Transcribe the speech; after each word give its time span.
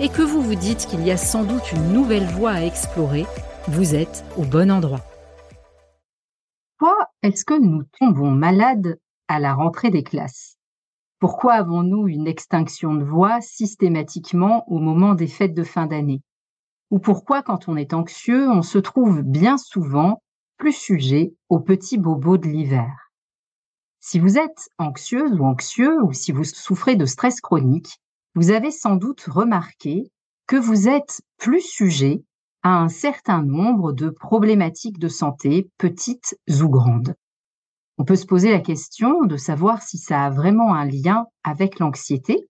et 0.00 0.08
que 0.08 0.22
vous 0.22 0.40
vous 0.40 0.54
dites 0.54 0.86
qu'il 0.86 1.04
y 1.04 1.10
a 1.10 1.16
sans 1.16 1.44
doute 1.44 1.72
une 1.72 1.92
nouvelle 1.92 2.26
voie 2.26 2.52
à 2.52 2.62
explorer, 2.62 3.26
vous 3.66 3.94
êtes 3.94 4.24
au 4.36 4.42
bon 4.42 4.70
endroit. 4.70 5.00
Pourquoi 6.78 7.10
est-ce 7.22 7.44
que 7.44 7.58
nous 7.58 7.82
tombons 7.98 8.30
malades 8.30 9.00
à 9.26 9.40
la 9.40 9.54
rentrée 9.54 9.90
des 9.90 10.04
classes? 10.04 10.56
Pourquoi 11.18 11.54
avons-nous 11.54 12.06
une 12.06 12.28
extinction 12.28 12.94
de 12.94 13.02
voix 13.02 13.40
systématiquement 13.40 14.64
au 14.70 14.78
moment 14.78 15.14
des 15.14 15.26
fêtes 15.26 15.54
de 15.54 15.64
fin 15.64 15.86
d'année? 15.86 16.22
Ou 16.90 17.00
pourquoi, 17.00 17.42
quand 17.42 17.68
on 17.68 17.76
est 17.76 17.92
anxieux, 17.92 18.48
on 18.48 18.62
se 18.62 18.78
trouve 18.78 19.22
bien 19.22 19.58
souvent 19.58 20.22
plus 20.56 20.72
sujet 20.72 21.34
aux 21.48 21.58
petits 21.58 21.98
bobos 21.98 22.38
de 22.38 22.46
l'hiver? 22.46 23.10
Si 23.98 24.20
vous 24.20 24.38
êtes 24.38 24.68
anxieuse 24.78 25.32
ou 25.32 25.44
anxieux, 25.44 26.00
ou 26.04 26.12
si 26.12 26.30
vous 26.30 26.44
souffrez 26.44 26.94
de 26.94 27.04
stress 27.04 27.40
chronique, 27.40 28.00
vous 28.38 28.52
avez 28.52 28.70
sans 28.70 28.94
doute 28.94 29.22
remarqué 29.22 30.12
que 30.46 30.54
vous 30.54 30.86
êtes 30.86 31.22
plus 31.38 31.60
sujet 31.60 32.22
à 32.62 32.80
un 32.80 32.88
certain 32.88 33.42
nombre 33.42 33.92
de 33.92 34.10
problématiques 34.10 35.00
de 35.00 35.08
santé, 35.08 35.68
petites 35.76 36.38
ou 36.48 36.68
grandes. 36.68 37.16
On 37.98 38.04
peut 38.04 38.14
se 38.14 38.26
poser 38.26 38.52
la 38.52 38.60
question 38.60 39.24
de 39.24 39.36
savoir 39.36 39.82
si 39.82 39.98
ça 39.98 40.22
a 40.24 40.30
vraiment 40.30 40.72
un 40.72 40.84
lien 40.84 41.26
avec 41.42 41.80
l'anxiété 41.80 42.48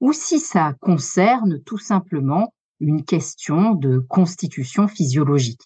ou 0.00 0.12
si 0.12 0.40
ça 0.40 0.74
concerne 0.82 1.62
tout 1.62 1.78
simplement 1.78 2.52
une 2.78 3.02
question 3.02 3.72
de 3.72 3.98
constitution 3.98 4.88
physiologique. 4.88 5.62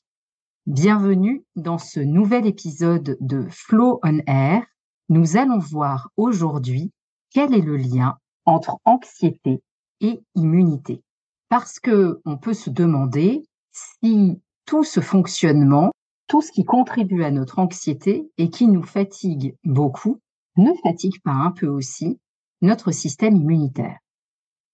Bienvenue 0.67 1.43
dans 1.57 1.79
ce 1.79 1.99
nouvel 1.99 2.47
épisode 2.47 3.17
de 3.21 3.49
Flow 3.51 3.99
on 4.05 4.21
Air. 4.29 4.63
Nous 5.09 5.37
allons 5.37 5.59
voir 5.59 6.11
aujourd'hui 6.17 6.93
quel 7.33 7.53
est 7.55 7.61
le 7.61 7.77
lien 7.77 8.19
entre 8.45 8.79
anxiété 8.85 9.63
et 10.01 10.21
immunité. 10.35 11.03
Parce 11.49 11.79
que 11.79 12.21
on 12.25 12.37
peut 12.37 12.55
se 12.55 12.71
demander 12.71 13.45
si 13.73 14.41
tout 14.67 14.85
ce 14.85 15.01
fonctionnement, 15.01 15.91
tout 16.27 16.41
ce 16.41 16.53
qui 16.53 16.65
contribue 16.65 17.25
à 17.25 17.31
notre 17.31 17.59
anxiété 17.59 18.31
et 18.39 18.51
qui 18.51 18.67
nous 18.67 18.83
fatigue 18.83 19.57
beaucoup, 19.65 20.21
ne 20.57 20.73
fatigue 20.83 21.21
pas 21.23 21.33
un 21.33 21.51
peu 21.51 21.67
aussi 21.67 22.19
notre 22.63 22.93
système 22.93 23.37
immunitaire. 23.37 23.99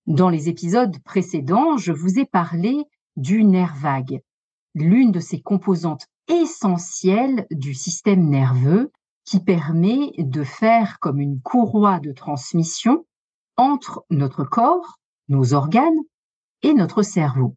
Dans 0.07 0.29
les 0.29 0.49
épisodes 0.49 0.99
précédents, 1.03 1.77
je 1.77 1.93
vous 1.93 2.19
ai 2.19 2.25
parlé 2.25 2.85
du 3.17 3.45
nerf 3.45 3.75
vague, 3.77 4.23
l'une 4.75 5.13
de 5.13 5.21
ces 5.21 5.41
composantes 5.41 6.07
essentielles 6.29 7.47
du 7.51 7.75
système 7.75 8.29
nerveux 8.29 8.93
qui 9.25 9.41
permet 9.41 10.13
de 10.19 10.43
faire 10.43 10.99
comme 11.01 11.21
une 11.21 11.41
courroie 11.41 12.01
de 12.01 12.13
transmission 12.13 13.05
entre 13.57 14.05
notre 14.11 14.45
corps, 14.45 14.99
nos 15.29 15.55
organes 15.55 16.01
et 16.63 16.75
notre 16.75 17.03
cerveau. 17.03 17.57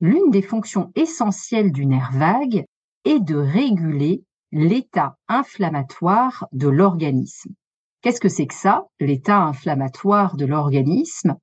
L'une 0.00 0.30
des 0.30 0.42
fonctions 0.42 0.90
essentielles 0.94 1.72
du 1.72 1.86
nerf 1.86 2.10
vague 2.12 2.64
est 3.04 3.20
de 3.20 3.36
réguler 3.36 4.24
l'état 4.50 5.16
inflammatoire 5.28 6.46
de 6.52 6.68
l'organisme. 6.68 7.54
Qu'est-ce 8.02 8.20
que 8.20 8.28
c'est 8.28 8.46
que 8.46 8.54
ça, 8.54 8.86
l'état 8.98 9.38
inflammatoire 9.38 10.36
de 10.36 10.44
l'organisme? 10.44 11.36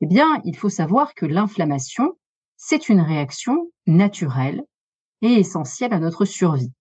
Eh 0.00 0.06
bien, 0.06 0.40
il 0.44 0.56
faut 0.56 0.70
savoir 0.70 1.14
que 1.14 1.26
l'inflammation, 1.26 2.14
c'est 2.56 2.88
une 2.88 3.00
réaction 3.00 3.70
naturelle 3.86 4.64
et 5.22 5.34
essentielle 5.34 5.92
à 5.92 6.00
notre 6.00 6.24
survie. 6.24 6.72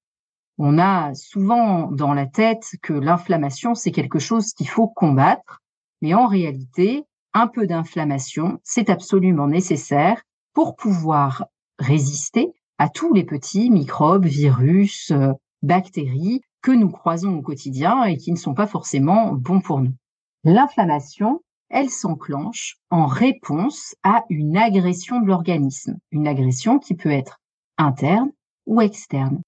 On 0.57 0.79
a 0.79 1.13
souvent 1.15 1.91
dans 1.91 2.13
la 2.13 2.27
tête 2.27 2.65
que 2.81 2.93
l'inflammation, 2.93 3.75
c'est 3.75 3.91
quelque 3.91 4.19
chose 4.19 4.53
qu'il 4.53 4.69
faut 4.69 4.87
combattre, 4.87 5.61
mais 6.05 6.13
en 6.13 6.27
réalité, 6.27 7.03
un 7.33 7.47
peu 7.47 7.65
d'inflammation, 7.65 8.59
c'est 8.63 8.91
absolument 8.91 9.47
nécessaire 9.47 10.21
pour 10.53 10.75
pouvoir 10.75 11.47
résister 11.79 12.53
à 12.77 12.89
tous 12.89 13.11
les 13.15 13.23
petits 13.23 13.71
microbes, 13.71 14.25
virus, 14.25 15.09
euh, 15.09 15.31
bactéries 15.63 16.41
que 16.61 16.71
nous 16.71 16.91
croisons 16.91 17.35
au 17.35 17.41
quotidien 17.41 18.03
et 18.03 18.17
qui 18.17 18.31
ne 18.31 18.37
sont 18.37 18.53
pas 18.53 18.67
forcément 18.67 19.33
bons 19.33 19.61
pour 19.61 19.81
nous. 19.81 19.95
L'inflammation, 20.43 21.41
elle 21.69 21.89
s'enclenche 21.89 22.77
en 22.91 23.07
réponse 23.07 23.95
à 24.03 24.25
une 24.29 24.57
agression 24.57 25.19
de 25.19 25.25
l'organisme, 25.25 25.97
une 26.11 26.27
agression 26.27 26.77
qui 26.77 26.93
peut 26.93 27.09
être 27.09 27.39
interne 27.79 28.29
ou 28.67 28.79
externe. 28.79 29.41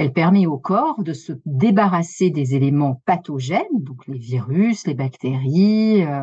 Elle 0.00 0.14
permet 0.14 0.46
au 0.46 0.56
corps 0.56 1.02
de 1.02 1.12
se 1.12 1.34
débarrasser 1.44 2.30
des 2.30 2.54
éléments 2.54 3.02
pathogènes, 3.04 3.66
donc 3.74 4.06
les 4.06 4.16
virus, 4.16 4.86
les 4.86 4.94
bactéries, 4.94 6.06
euh, 6.06 6.22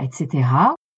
etc., 0.00 0.48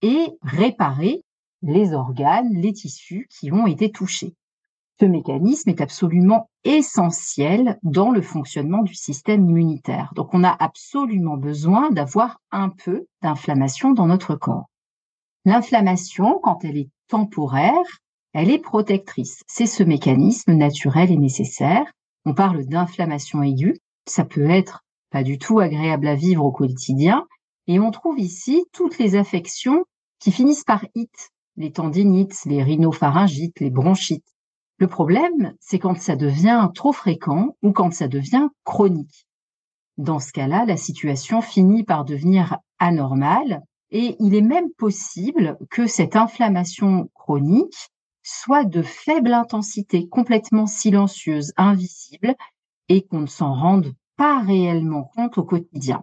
et 0.00 0.28
réparer 0.41 1.24
les 1.62 1.92
organes, 1.92 2.52
les 2.52 2.72
tissus 2.72 3.26
qui 3.30 3.50
ont 3.50 3.66
été 3.66 3.91
touchés. 3.91 4.36
Ce 5.00 5.06
mécanisme 5.06 5.70
est 5.70 5.80
absolument 5.80 6.48
essentiel 6.62 7.80
dans 7.82 8.12
le 8.12 8.22
fonctionnement 8.22 8.84
du 8.84 8.94
système 8.94 9.48
immunitaire. 9.48 10.12
Donc 10.14 10.32
on 10.32 10.44
a 10.44 10.56
absolument 10.56 11.36
besoin 11.36 11.91
d'avoir 11.91 12.38
un 12.52 12.68
peu 12.68 13.06
d'inflammation 13.22 13.91
dans 13.91 14.06
notre 14.06 14.36
corps. 14.36 14.70
L'inflammation, 15.44 16.38
quand 16.41 16.64
elle 16.64 16.76
est 16.76 16.91
temporaire, 17.08 17.98
elle 18.34 18.52
est 18.52 18.58
protectrice. 18.58 19.42
C'est 19.48 19.66
ce 19.66 19.82
mécanisme 19.82 20.52
naturel 20.52 21.10
et 21.10 21.16
nécessaire. 21.16 21.91
On 22.25 22.34
parle 22.34 22.64
d'inflammation 22.66 23.42
aiguë. 23.42 23.78
Ça 24.06 24.25
peut 24.25 24.48
être 24.48 24.84
pas 25.10 25.22
du 25.22 25.38
tout 25.38 25.58
agréable 25.58 26.06
à 26.06 26.14
vivre 26.14 26.44
au 26.44 26.53
quotidien. 26.53 27.26
Et 27.66 27.78
on 27.78 27.91
trouve 27.91 28.19
ici 28.19 28.64
toutes 28.72 28.98
les 28.98 29.16
affections 29.16 29.84
qui 30.19 30.32
finissent 30.32 30.64
par 30.64 30.84
it, 30.94 31.30
les 31.56 31.72
tendinites, 31.72 32.44
les 32.44 32.62
rhinopharyngites, 32.62 33.60
les 33.60 33.70
bronchites. 33.70 34.34
Le 34.78 34.86
problème, 34.86 35.54
c'est 35.60 35.78
quand 35.78 35.98
ça 35.98 36.16
devient 36.16 36.69
trop 36.75 36.92
fréquent 36.92 37.56
ou 37.62 37.72
quand 37.72 37.92
ça 37.92 38.09
devient 38.09 38.48
chronique. 38.64 39.26
Dans 39.98 40.19
ce 40.19 40.32
cas-là, 40.32 40.64
la 40.64 40.76
situation 40.76 41.42
finit 41.42 41.84
par 41.84 42.04
devenir 42.04 42.59
anormale 42.78 43.62
et 43.91 44.16
il 44.20 44.34
est 44.34 44.41
même 44.41 44.70
possible 44.78 45.59
que 45.70 45.86
cette 45.86 46.16
inflammation 46.16 47.10
chronique 47.14 47.91
soit 48.22 48.64
de 48.64 48.83
faible 48.83 49.33
intensité, 49.33 50.09
complètement 50.09 50.66
silencieuse, 50.66 51.53
invisible, 51.56 52.34
et 52.89 53.03
qu'on 53.03 53.21
ne 53.21 53.27
s'en 53.27 53.54
rende 53.54 53.92
pas 54.16 54.41
réellement 54.41 55.04
compte 55.15 55.39
au 55.39 55.44
quotidien. 55.44 56.03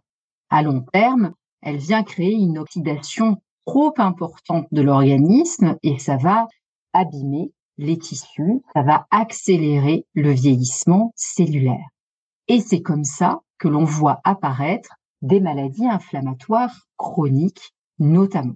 À 0.50 0.64
long 0.64 0.82
terme, 0.94 1.34
elle 1.62 1.78
vient 1.78 2.04
créer 2.04 2.34
une 2.34 2.58
oxydation 2.58 3.42
trop 3.66 3.94
importante 3.98 4.68
de 4.72 4.82
l'organisme 4.82 5.78
et 5.84 6.00
ça 6.00 6.18
va 6.18 6.48
abîmer 6.94 7.52
les 7.78 7.98
tissus, 7.98 8.62
ça 8.74 8.82
va 8.82 9.06
accélérer 9.12 10.06
le 10.14 10.32
vieillissement 10.32 11.12
cellulaire. 11.16 11.90
Et 12.48 12.62
c'est 12.62 12.82
comme 12.82 13.04
ça 13.04 13.42
que 13.60 13.68
l'on 13.68 13.84
voit 13.84 14.22
apparaître 14.24 14.96
des 15.22 15.40
maladies 15.40 15.88
inflammatoires 15.88 16.88
chroniques 16.96 17.74
notamment. 18.00 18.56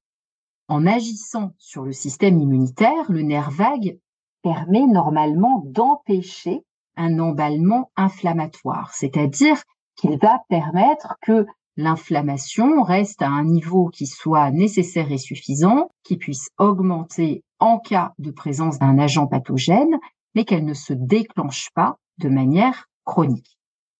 En 0.72 0.88
agissant 0.88 1.52
sur 1.58 1.84
le 1.84 1.92
système 1.92 2.40
immunitaire, 2.40 3.12
le 3.12 3.24
nerf 3.24 3.52
vague 3.52 4.00
permet 4.42 4.88
normalement 4.88 5.64
d'empêcher 5.66 6.64
un 6.96 7.20
emballement 7.20 7.92
inflammatoire, 7.98 8.94
c'est-à-dire 8.94 9.62
qu'il 9.98 10.18
va 10.18 10.46
permettre 10.48 11.18
que 11.24 11.46
l'inflammation 11.76 12.84
reste 12.84 13.22
à 13.22 13.28
un 13.28 13.44
niveau 13.44 13.90
qui 13.90 14.08
soit 14.08 14.50
nécessaire 14.52 15.12
et 15.12 15.18
suffisant, 15.18 15.90
qui 16.04 16.16
puisse 16.16 16.48
augmenter 16.58 17.44
en 17.60 17.78
cas 17.78 18.14
de 18.18 18.32
présence 18.32 18.80
d'un 18.80 18.98
agent 18.98 19.28
pathogène, 19.28 20.00
mais 20.36 20.46
qu'elle 20.46 20.64
ne 20.64 20.74
se 20.74 20.94
déclenche 20.94 21.68
pas 21.76 21.98
de 22.20 22.30
manière 22.30 22.88
chronique. 23.04 23.58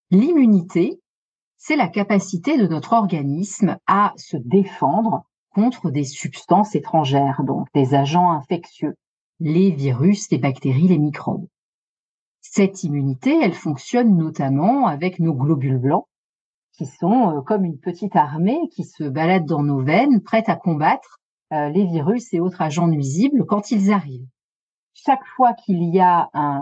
L'immunité, 0.10 1.02
c'est 1.58 1.76
la 1.76 1.90
capacité 1.90 2.56
de 2.56 2.68
notre 2.68 2.94
organisme 2.94 3.78
à 3.88 4.14
se 4.16 4.38
défendre 4.38 5.26
contre 5.54 5.92
des 5.92 6.04
substances 6.04 6.76
étrangères, 6.76 7.44
donc 7.44 7.68
des 7.74 7.94
agents 7.94 8.32
infectieux, 8.32 8.96
les 9.40 9.72
virus, 9.72 10.30
les 10.32 10.38
bactéries, 10.38 10.88
les 10.88 10.98
microbes. 10.98 11.48
Cette 12.42 12.84
immunité, 12.84 13.40
elle 13.42 13.54
fonctionne 13.54 14.18
notamment 14.18 14.88
avec 14.88 15.20
nos 15.20 15.34
globules 15.34 15.78
blancs, 15.78 16.06
qui 16.74 16.86
sont 16.86 17.38
euh, 17.38 17.42
comme 17.42 17.66
une 17.66 17.78
petite 17.78 18.16
armée 18.16 18.60
qui 18.72 18.84
se 18.84 19.04
balade 19.04 19.46
dans 19.46 19.64
nos 19.64 19.82
veines, 19.82 20.22
prête 20.22 20.50
à 20.50 20.56
combattre 20.56 21.20
euh, 21.54 21.70
les 21.70 21.86
virus 21.86 22.34
et 22.34 22.40
autres 22.40 22.62
agents 22.62 22.88
nuisibles 22.88 23.46
quand 23.46 23.72
ils 23.72 23.92
arrivent. 23.92 24.28
Chaque 24.94 25.26
fois 25.36 25.54
qu'il 25.54 25.84
y 25.84 26.00
a 26.00 26.30
un 26.34 26.62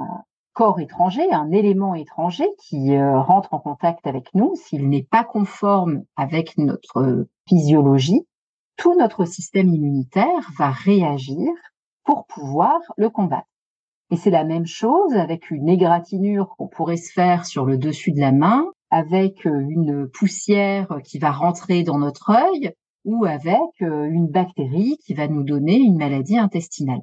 corps 0.53 0.80
étranger, 0.80 1.31
un 1.31 1.51
élément 1.51 1.95
étranger 1.95 2.47
qui 2.57 2.95
euh, 2.95 3.19
rentre 3.19 3.53
en 3.53 3.59
contact 3.59 4.06
avec 4.07 4.33
nous, 4.33 4.56
s'il 4.56 4.89
n'est 4.89 5.07
pas 5.09 5.24
conforme 5.24 6.03
avec 6.15 6.57
notre 6.57 7.27
physiologie, 7.47 8.25
tout 8.79 8.95
notre 8.95 9.25
système 9.25 9.69
immunitaire 9.69 10.49
va 10.57 10.71
réagir 10.71 11.51
pour 12.05 12.25
pouvoir 12.25 12.79
le 12.97 13.09
combattre. 13.09 13.45
Et 14.09 14.15
c'est 14.15 14.31
la 14.31 14.45
même 14.45 14.65
chose 14.65 15.13
avec 15.13 15.51
une 15.51 15.69
égratignure 15.69 16.55
qu'on 16.57 16.69
pourrait 16.69 16.97
se 16.97 17.11
faire 17.11 17.45
sur 17.45 17.65
le 17.65 17.77
dessus 17.77 18.13
de 18.13 18.21
la 18.21 18.31
main, 18.31 18.65
avec 18.89 19.45
euh, 19.45 19.65
une 19.69 20.09
poussière 20.09 20.87
qui 21.03 21.19
va 21.19 21.31
rentrer 21.31 21.83
dans 21.83 21.99
notre 21.99 22.31
œil 22.31 22.73
ou 23.05 23.25
avec 23.25 23.59
euh, 23.81 24.05
une 24.05 24.27
bactérie 24.27 24.97
qui 25.05 25.13
va 25.13 25.27
nous 25.27 25.43
donner 25.43 25.75
une 25.75 25.97
maladie 25.97 26.37
intestinale. 26.37 27.01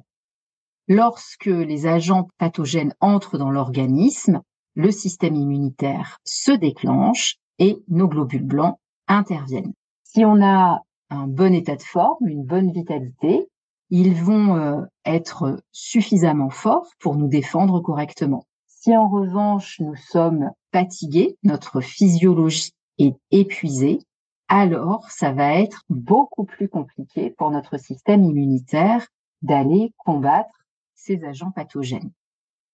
Lorsque 0.89 1.45
les 1.45 1.85
agents 1.85 2.27
pathogènes 2.39 2.93
entrent 2.99 3.37
dans 3.37 3.51
l'organisme, 3.51 4.41
le 4.73 4.91
système 4.91 5.35
immunitaire 5.35 6.17
se 6.25 6.51
déclenche 6.51 7.37
et 7.59 7.77
nos 7.87 8.07
globules 8.07 8.45
blancs 8.45 8.77
interviennent. 9.07 9.73
Si 10.03 10.25
on 10.25 10.41
a 10.41 10.81
un 11.09 11.27
bon 11.27 11.53
état 11.53 11.75
de 11.75 11.83
forme, 11.83 12.27
une 12.27 12.43
bonne 12.43 12.71
vitalité, 12.71 13.49
ils 13.89 14.13
vont 14.13 14.55
euh, 14.55 14.81
être 15.05 15.61
suffisamment 15.71 16.49
forts 16.49 16.91
pour 16.99 17.15
nous 17.15 17.27
défendre 17.27 17.79
correctement. 17.79 18.45
Si 18.65 18.95
en 18.95 19.09
revanche 19.09 19.79
nous 19.79 19.95
sommes 19.95 20.51
fatigués, 20.71 21.37
notre 21.43 21.81
physiologie 21.81 22.73
est 22.97 23.15
épuisée, 23.31 23.99
alors 24.49 25.09
ça 25.09 25.31
va 25.31 25.59
être 25.59 25.83
beaucoup 25.89 26.45
plus 26.45 26.69
compliqué 26.69 27.31
pour 27.31 27.51
notre 27.51 27.77
système 27.77 28.23
immunitaire 28.23 29.07
d'aller 29.41 29.93
combattre 29.97 30.65
ces 30.95 31.23
agents 31.23 31.51
pathogènes. 31.51 32.11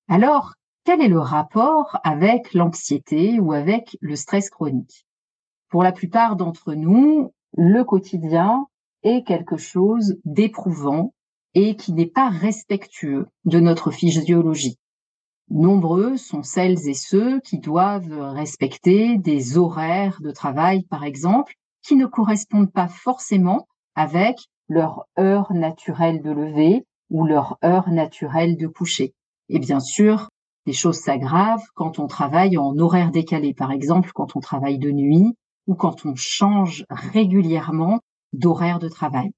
Alors, 0.08 0.54
quel 0.86 1.02
est 1.02 1.08
le 1.08 1.20
rapport 1.20 2.00
avec 2.04 2.54
l'anxiété 2.54 3.40
ou 3.40 3.54
avec 3.54 3.98
le 4.02 4.16
stress 4.16 4.50
chronique? 4.50 5.06
Pour 5.70 5.82
la 5.82 5.92
plupart 5.92 6.36
d'entre 6.36 6.74
nous, 6.74 7.34
le 7.56 7.84
quotidien 7.84 8.68
est 9.04 9.24
quelque 9.24 9.58
chose 9.58 10.18
d'éprouvant 10.26 11.14
et 11.54 11.76
qui 11.76 11.94
n'est 11.94 12.08
pas 12.08 12.30
respectueux 12.30 13.28
de 13.46 13.60
notre 13.60 13.92
physiologie. 13.92 14.78
Nombreux 15.50 16.18
sont 16.18 16.42
celles 16.42 16.88
et 16.88 16.94
ceux 16.94 17.40
qui 17.42 17.60
doivent 17.60 18.20
respecter 18.34 19.18
des 19.18 19.58
horaires 19.58 20.20
de 20.22 20.32
travail, 20.32 20.84
par 20.84 21.04
exemple, 21.04 21.54
qui 21.84 21.96
ne 21.96 22.06
correspondent 22.06 22.72
pas 22.72 22.88
forcément 22.88 23.68
avec 23.94 24.38
leur 24.68 25.06
heure 25.20 25.54
naturelle 25.54 26.22
de 26.22 26.32
lever 26.32 26.86
ou 27.10 27.26
leur 27.26 27.58
heure 27.64 27.90
naturelle 27.90 28.58
de 28.58 28.68
coucher. 28.68 29.14
Et 29.50 29.60
bien 29.60 29.80
sûr, 29.80 30.30
les 30.66 30.74
choses 30.74 30.98
s'aggravent 30.98 31.68
quand 31.76 32.00
on 32.00 32.08
travaille 32.08 32.58
en 32.58 32.76
horaire 32.80 33.12
décalé, 33.12 33.54
par 33.54 33.72
exemple, 33.72 34.12
quand 34.14 34.36
on 34.36 34.40
travaille 34.40 34.80
de 34.80 34.92
nuit 34.92 35.36
ou 35.68 35.76
quand 35.76 36.06
on 36.06 36.16
change 36.16 36.86
régulièrement 36.90 38.00
d'horaire 38.34 38.80
de 38.80 38.90
travail. 38.90 39.32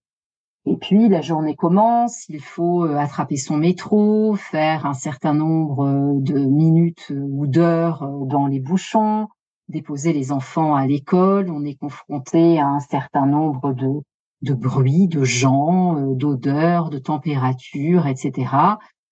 Et 0.67 0.77
puis 0.77 1.09
la 1.09 1.21
journée 1.21 1.55
commence, 1.55 2.27
il 2.27 2.41
faut 2.41 2.85
euh, 2.85 2.97
attraper 2.97 3.37
son 3.37 3.57
métro, 3.57 4.35
faire 4.35 4.87
un 4.87 4.95
certain 4.95 5.33
nombre 5.33 5.85
euh, 5.85 6.13
de 6.15 6.39
minutes 6.39 7.11
euh, 7.11 7.19
ou 7.19 7.45
d'heures 7.45 8.07
dans 8.25 8.47
les 8.47 8.59
bouchons, 8.59 9.27
déposer 9.67 10.11
les 10.11 10.31
enfants 10.31 10.73
à 10.73 10.87
l'école, 10.87 11.51
on 11.51 11.63
est 11.63 11.75
confronté 11.75 12.59
à 12.59 12.67
un 12.67 12.79
certain 12.79 13.27
nombre 13.27 13.73
de, 13.73 14.01
de 14.41 14.53
bruits, 14.55 15.07
de 15.07 15.23
gens, 15.23 16.01
d'odeurs, 16.15 16.89
de 16.89 16.97
températures, 16.97 18.07
etc., 18.07 18.51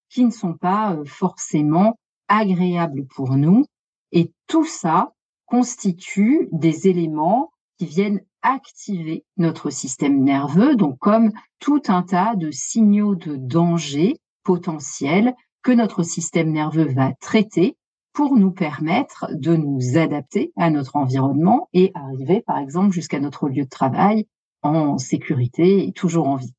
qui 0.09 0.25
ne 0.25 0.31
sont 0.31 0.54
pas 0.54 0.98
forcément 1.06 1.95
agréables 2.27 3.06
pour 3.16 3.36
nous. 3.36 3.66
Et 4.12 4.31
tout 4.48 4.66
ça 4.66 5.12
constitue 5.53 6.50
des 6.51 6.88
éléments 6.88 7.51
qui 7.77 7.85
viennent 7.85 8.21
activer 8.41 9.23
notre 9.38 9.69
système 9.69 10.23
nerveux, 10.23 10.75
donc 10.75 10.97
comme 10.97 11.31
tout 11.59 11.83
un 11.89 12.01
tas 12.01 12.35
de 12.35 12.50
signaux 12.50 13.13
de 13.13 13.35
danger 13.35 14.19
potentiels 14.44 15.35
que 15.61 15.71
notre 15.71 16.01
système 16.01 16.51
nerveux 16.51 16.91
va 16.91 17.13
traiter 17.21 17.77
pour 18.13 18.35
nous 18.35 18.50
permettre 18.50 19.27
de 19.31 19.55
nous 19.55 19.95
adapter 19.95 20.51
à 20.57 20.71
notre 20.71 20.95
environnement 20.95 21.69
et 21.71 21.91
arriver, 21.94 22.41
par 22.41 22.57
exemple, 22.57 22.91
jusqu'à 22.91 23.19
notre 23.19 23.47
lieu 23.47 23.65
de 23.65 23.69
travail 23.69 24.25
en 24.63 24.97
sécurité 24.97 25.88
et 25.88 25.91
toujours 25.91 26.29
en 26.29 26.35
vie 26.35 26.56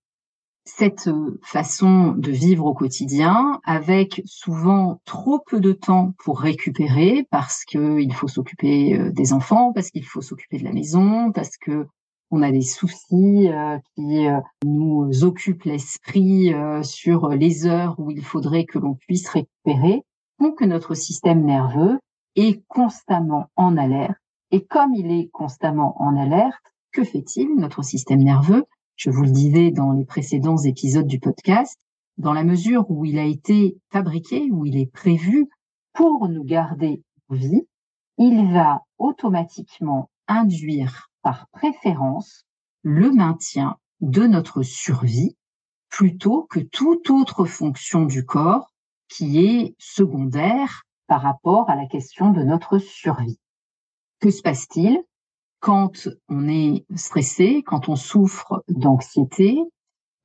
cette 0.65 1.09
euh, 1.09 1.39
façon 1.43 2.13
de 2.13 2.31
vivre 2.31 2.65
au 2.65 2.75
quotidien 2.75 3.61
avec 3.65 4.23
souvent 4.25 5.01
trop 5.05 5.41
peu 5.47 5.61
de 5.61 5.73
temps 5.73 6.15
pour 6.19 6.41
récupérer 6.41 7.27
parce 7.31 7.65
qu'il 7.65 8.13
faut 8.15 8.29
s'occuper 8.29 8.99
euh, 8.99 9.11
des 9.13 9.33
enfants, 9.33 9.73
parce 9.73 9.91
qu'il 9.91 10.05
faut 10.05 10.23
s'occuper 10.23 10.59
de 10.59 10.65
la 10.65 10.73
maison, 10.73 11.33
parce 11.33 11.57
que 11.59 11.87
on 12.31 12.43
a 12.43 12.51
des 12.51 12.63
soucis 12.63 13.49
euh, 13.49 13.79
qui 13.95 14.27
nous 14.65 15.25
occupent 15.25 15.65
l'esprit 15.65 16.53
sur 16.83 17.29
les 17.29 17.67
heures 17.67 17.95
où 17.99 18.11
il 18.11 18.25
faudrait 18.25 18.65
que 18.65 18.79
l'on 18.79 18.95
puisse 18.95 19.29
récupérer, 19.29 20.03
font 20.39 20.53
que 20.53 20.65
notre 20.65 20.95
système 20.95 21.45
nerveux 21.45 21.99
est 22.35 22.65
constamment 22.67 23.51
en 23.55 23.77
alerte. 23.77 24.17
Et 24.51 24.65
comme 24.65 24.95
il 24.95 25.13
est 25.13 25.29
constamment 25.33 25.95
en 26.03 26.17
alerte, 26.17 26.55
que 26.93 27.05
fait-il 27.05 27.55
notre 27.57 27.83
système 27.83 28.23
nerveux? 28.23 28.65
Je 28.97 29.11
vous 29.11 29.23
le 29.23 29.31
disais 29.31 29.71
dans 29.71 29.93
les 29.93 30.05
précédents 30.05 30.59
épisodes 30.59 31.07
du 31.07 31.19
podcast, 31.19 31.79
dans 32.17 32.33
la 32.33 32.45
mesure 32.45 32.91
où 32.91 33.05
il 33.05 33.19
a 33.19 33.25
été 33.25 33.77
fabriqué, 33.91 34.49
où 34.53 34.67
il 34.67 34.77
est 34.77 34.91
prévu 34.91 35.49
pour 35.93 36.29
nous 36.29 36.45
garder 36.45 37.03
en 37.29 37.35
vie, 37.35 37.67
il 38.19 38.53
va 38.53 38.83
automatiquement 38.99 40.11
induire 40.29 41.09
par 41.23 41.49
préférence 41.49 42.45
le 42.83 43.11
maintien 43.13 43.77
de 44.01 44.27
notre 44.27 44.63
survie 44.63 45.37
plutôt 45.89 46.47
que 46.51 46.61
toute 46.61 47.11
autre 47.11 47.45
fonction 47.45 48.05
du 48.05 48.25
corps 48.25 48.73
qui 49.09 49.45
est 49.45 49.75
secondaire 49.79 50.83
par 51.07 51.23
rapport 51.23 51.69
à 51.71 51.77
la 51.77 51.87
question 51.87 52.31
de 52.31 52.43
notre 52.43 52.79
survie. 52.79 53.39
Que 54.21 54.31
se 54.31 54.43
passe-t-il? 54.43 55.03
Quand 55.65 56.09
on 56.29 56.47
est 56.47 56.85
stressé, 56.95 57.63
quand 57.65 57.89
on 57.89 57.97
souffre 57.97 58.63
d'anxiété, 58.69 59.59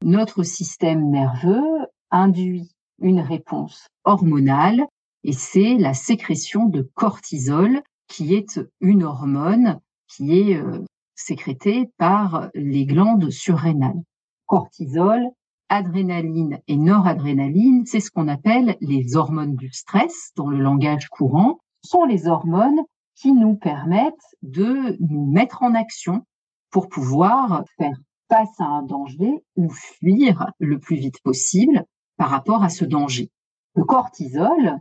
notre 0.04 0.44
système 0.44 1.10
nerveux 1.10 1.88
induit 2.12 2.70
une 3.02 3.22
réponse 3.22 3.88
hormonale 4.04 4.86
et 5.24 5.32
c'est 5.32 5.76
la 5.76 5.94
sécrétion 5.94 6.66
de 6.66 6.82
cortisol 6.94 7.82
qui 8.10 8.36
est 8.36 8.60
une 8.82 9.04
hormone 9.04 9.80
qui 10.10 10.38
est 10.38 10.58
euh, 10.58 10.84
sécrétée 11.16 11.90
par 11.98 12.50
les 12.54 12.86
glandes 12.86 13.30
surrénales. 13.30 14.04
Cortisol, 14.46 15.26
adrénaline 15.70 16.60
et 16.68 16.76
noradrénaline, 16.76 17.86
c'est 17.86 18.02
ce 18.02 18.12
qu'on 18.12 18.28
appelle 18.28 18.76
les 18.82 19.16
hormones 19.16 19.56
du 19.56 19.72
stress 19.72 20.34
dans 20.36 20.50
le 20.50 20.60
langage 20.60 21.08
courant, 21.08 21.60
sont 21.82 22.04
les 22.04 22.28
hormones 22.28 22.82
qui 23.20 23.34
nous 23.34 23.56
permettent 23.56 24.16
de 24.42 24.98
nous 25.00 25.26
mettre 25.26 25.64
en 25.64 25.76
action 25.76 26.26
pour 26.72 26.88
pouvoir 26.88 27.64
faire 27.78 27.98
face 28.30 28.60
à 28.60 28.66
un 28.66 28.84
danger 28.84 29.44
ou 29.56 29.70
fuir 29.70 30.52
le 30.60 30.80
plus 30.80 30.96
vite 30.96 31.22
possible 31.24 31.86
par 32.18 32.30
rapport 32.30 32.64
à 32.64 32.70
ce 32.70 32.86
danger. 32.86 33.32
Le 33.76 33.84
cortisol 33.84 34.80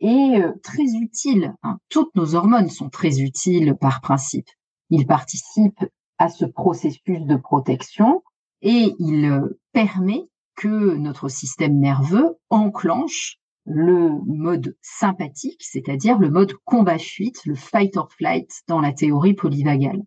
est 0.00 0.42
euh, 0.42 0.52
très 0.62 0.94
utile. 0.94 1.54
Hein. 1.62 1.78
Toutes 1.88 2.14
nos 2.14 2.34
hormones 2.34 2.68
sont 2.68 2.90
très 2.90 3.20
utiles 3.20 3.74
par 3.80 4.00
principe. 4.00 4.48
Il 4.90 5.06
participe 5.06 5.84
à 6.18 6.28
ce 6.28 6.44
processus 6.44 7.20
de 7.22 7.36
protection 7.36 8.22
et 8.60 8.94
il 8.98 9.24
euh, 9.24 9.60
permet 9.72 10.28
que 10.54 10.96
notre 10.96 11.28
système 11.28 11.78
nerveux 11.78 12.36
enclenche 12.50 13.38
le 13.64 14.10
mode 14.26 14.76
sympathique, 14.82 15.62
c'est-à-dire 15.62 16.18
le 16.18 16.30
mode 16.30 16.54
combat-fuite, 16.64 17.44
le 17.46 17.54
fight 17.54 17.96
or 17.96 18.10
flight 18.12 18.50
dans 18.66 18.80
la 18.80 18.92
théorie 18.92 19.34
polyvagale. 19.34 20.02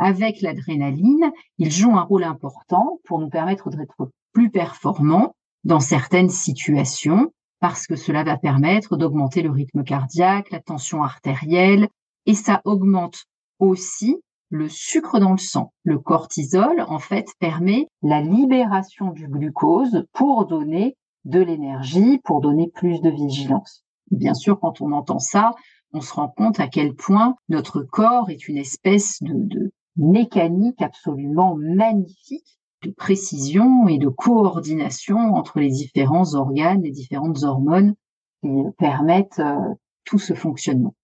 avec 0.00 0.42
l'adrénaline, 0.42 1.32
il 1.58 1.72
joue 1.72 1.90
un 1.96 2.02
rôle 2.02 2.22
important 2.22 3.00
pour 3.04 3.18
nous 3.18 3.28
permettre 3.28 3.68
d'être 3.70 4.12
plus 4.32 4.50
performants 4.50 5.34
dans 5.64 5.80
certaines 5.80 6.30
situations, 6.30 7.32
parce 7.60 7.88
que 7.88 7.96
cela 7.96 8.22
va 8.22 8.38
permettre 8.38 8.96
d'augmenter 8.96 9.42
le 9.42 9.50
rythme 9.50 9.82
cardiaque, 9.82 10.52
la 10.52 10.60
tension 10.60 11.02
artérielle, 11.02 11.88
et 12.26 12.34
ça 12.34 12.60
augmente 12.64 13.24
aussi 13.58 14.22
le 14.50 14.68
sucre 14.68 15.18
dans 15.18 15.32
le 15.32 15.38
sang. 15.38 15.72
Le 15.82 15.98
cortisol, 15.98 16.84
en 16.88 17.00
fait, 17.00 17.26
permet 17.40 17.88
la 18.02 18.20
libération 18.20 19.10
du 19.10 19.26
glucose 19.26 20.04
pour 20.12 20.46
donner 20.46 20.96
de 21.24 21.40
l'énergie, 21.40 22.18
pour 22.24 22.40
donner 22.40 22.70
plus 22.74 23.00
de 23.00 23.10
vigilance. 23.10 23.84
Bien 24.10 24.34
sûr, 24.34 24.58
quand 24.60 24.80
on 24.80 24.92
entend 24.92 25.18
ça, 25.18 25.52
on 25.92 26.00
se 26.00 26.12
rend 26.12 26.28
compte 26.28 26.60
à 26.60 26.68
quel 26.68 26.94
point 26.94 27.34
notre 27.48 27.82
corps 27.82 28.30
est 28.30 28.48
une 28.48 28.56
espèce 28.56 29.18
de, 29.22 29.70
mécanique 29.98 30.80
absolument 30.80 31.56
magnifique 31.56 32.58
de 32.84 32.90
précision 32.92 33.88
et 33.88 33.98
de 33.98 34.08
coordination 34.08 35.34
entre 35.34 35.58
les 35.58 35.70
différents 35.70 36.34
organes, 36.34 36.82
les 36.82 36.92
différentes 36.92 37.42
hormones 37.42 37.94
qui 38.40 38.48
permettent 38.78 39.40
euh, 39.40 39.74
tout 40.04 40.20
ce 40.20 40.34
fonctionnement. 40.34 40.94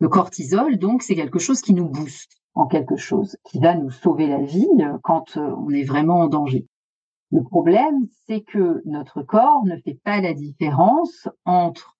Le 0.00 0.08
cortisol, 0.08 0.76
donc, 0.78 1.02
c'est 1.02 1.14
quelque 1.14 1.38
chose 1.38 1.62
qui 1.62 1.72
nous 1.72 1.88
booste 1.88 2.32
en 2.54 2.66
quelque 2.66 2.96
chose, 2.96 3.36
qui 3.44 3.58
va 3.58 3.74
nous 3.74 3.90
sauver 3.90 4.26
la 4.26 4.42
vie 4.42 4.68
euh, 4.80 4.98
quand 5.02 5.38
euh, 5.38 5.54
on 5.56 5.70
est 5.70 5.84
vraiment 5.84 6.20
en 6.20 6.28
danger. 6.28 6.66
Le 7.34 7.42
problème, 7.42 8.06
c'est 8.26 8.40
que 8.40 8.80
notre 8.86 9.22
corps 9.22 9.66
ne 9.66 9.76
fait 9.76 9.98
pas 10.02 10.20
la 10.22 10.32
différence 10.32 11.28
entre 11.44 11.96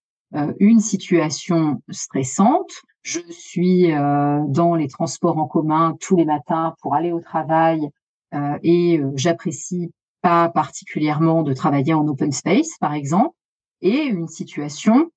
une 0.59 0.81
situation 0.81 1.81
stressante, 1.91 2.73
je 3.03 3.21
suis 3.31 3.93
dans 3.93 4.75
les 4.75 4.89
transports 4.89 5.39
en 5.39 5.47
commun 5.47 5.97
tous 6.01 6.17
les 6.17 6.25
matins 6.25 6.75
pour 6.81 6.95
aller 6.95 7.13
au 7.13 7.21
travail 7.21 7.89
euh, 8.35 8.59
et 8.63 8.99
euh, 8.99 9.13
j'apprécie 9.15 9.93
pas 10.21 10.49
particulièrement 10.49 11.43
de 11.43 11.53
travailler 11.53 11.95
en 11.95 12.07
open 12.09 12.33
space, 12.33 12.77
par 12.81 12.95
exemple, 12.95 13.37
et 13.81 14.05
une 14.05 14.27
situation 14.27 15.11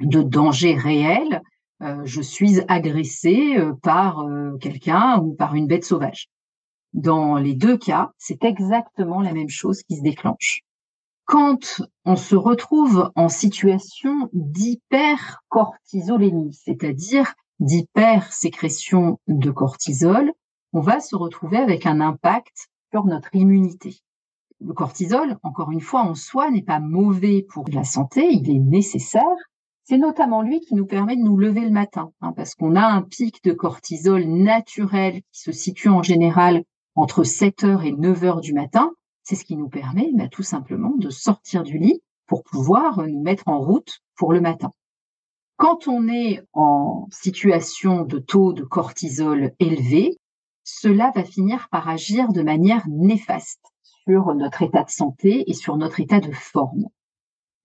de 0.00 0.22
danger 0.22 0.74
réel, 0.74 1.42
euh, 1.82 2.00
je 2.04 2.22
suis 2.22 2.60
agressé 2.68 3.56
par 3.82 4.24
quelqu'un 4.60 5.18
ou 5.18 5.34
par 5.34 5.54
une 5.54 5.66
bête 5.66 5.84
sauvage. 5.84 6.28
Dans 6.94 7.36
les 7.36 7.52
deux 7.54 7.76
cas, 7.76 8.12
c'est 8.18 8.44
exactement 8.44 9.20
la 9.20 9.32
même 9.32 9.50
chose 9.50 9.82
qui 9.82 9.96
se 9.96 10.02
déclenche. 10.02 10.60
Quand 11.26 11.82
on 12.06 12.16
se 12.16 12.34
retrouve 12.34 13.12
en 13.14 13.28
situation 13.28 14.30
d'hypercortisolémie, 14.32 16.54
c'est-à-dire 16.54 17.34
d'hypersécrétion 17.60 19.20
de 19.28 19.50
cortisol, 19.50 20.32
on 20.72 20.80
va 20.80 21.00
se 21.00 21.14
retrouver 21.14 21.58
avec 21.58 21.84
un 21.84 22.00
impact 22.00 22.68
sur 22.90 23.04
notre 23.04 23.34
immunité. 23.34 23.98
Le 24.60 24.72
cortisol, 24.72 25.36
encore 25.42 25.70
une 25.70 25.82
fois, 25.82 26.00
en 26.00 26.14
soi, 26.14 26.50
n'est 26.50 26.62
pas 26.62 26.80
mauvais 26.80 27.44
pour 27.48 27.66
la 27.70 27.84
santé, 27.84 28.32
il 28.32 28.50
est 28.50 28.58
nécessaire. 28.58 29.22
C'est 29.84 29.98
notamment 29.98 30.40
lui 30.42 30.60
qui 30.60 30.74
nous 30.74 30.86
permet 30.86 31.16
de 31.16 31.22
nous 31.22 31.36
lever 31.36 31.60
le 31.60 31.70
matin, 31.70 32.10
hein, 32.20 32.32
parce 32.32 32.54
qu'on 32.54 32.74
a 32.74 32.86
un 32.86 33.02
pic 33.02 33.44
de 33.44 33.52
cortisol 33.52 34.24
naturel 34.24 35.20
qui 35.32 35.40
se 35.40 35.52
situe 35.52 35.90
en 35.90 36.02
général 36.02 36.64
entre 36.98 37.22
7 37.22 37.62
heures 37.62 37.84
et 37.84 37.92
9 37.92 38.24
heures 38.24 38.40
du 38.40 38.52
matin. 38.52 38.92
C'est 39.22 39.36
ce 39.36 39.44
qui 39.44 39.56
nous 39.56 39.68
permet 39.68 40.10
bah, 40.14 40.28
tout 40.28 40.42
simplement 40.42 40.94
de 40.96 41.10
sortir 41.10 41.62
du 41.62 41.78
lit 41.78 42.02
pour 42.26 42.42
pouvoir 42.42 43.06
nous 43.06 43.22
mettre 43.22 43.46
en 43.46 43.60
route 43.60 44.00
pour 44.16 44.32
le 44.32 44.40
matin. 44.40 44.72
Quand 45.56 45.86
on 45.86 46.08
est 46.08 46.42
en 46.52 47.06
situation 47.10 48.04
de 48.04 48.18
taux 48.18 48.52
de 48.52 48.64
cortisol 48.64 49.52
élevé, 49.60 50.18
cela 50.64 51.12
va 51.14 51.24
finir 51.24 51.68
par 51.70 51.88
agir 51.88 52.32
de 52.32 52.42
manière 52.42 52.84
néfaste 52.88 53.64
sur 54.04 54.34
notre 54.34 54.62
état 54.62 54.82
de 54.82 54.90
santé 54.90 55.48
et 55.48 55.54
sur 55.54 55.76
notre 55.76 56.00
état 56.00 56.20
de 56.20 56.32
forme. 56.32 56.86